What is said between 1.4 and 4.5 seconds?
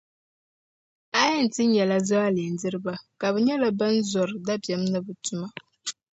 ti nyɛla zualindiriba ka bɛ nyɛla ban zɔri